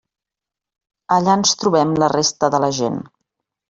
[1.17, 3.03] Allà ens trobem la resta de la gent.